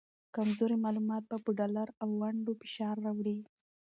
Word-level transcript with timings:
کمزوري 0.35 0.77
معلومات 0.85 1.23
به 1.29 1.37
په 1.45 1.51
ډالر 1.59 1.87
او 2.01 2.09
ونډو 2.21 2.51
فشار 2.61 2.95
راوړي 3.05 3.37